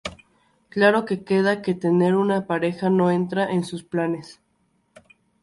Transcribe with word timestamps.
Claro 0.73 0.99
queda, 1.05 1.61
que 1.63 1.75
tener 1.75 2.15
una 2.15 2.47
pareja 2.47 2.89
no 2.89 3.11
entra 3.11 3.51
en 3.51 3.63
sus 3.63 3.83
planes. 3.83 4.41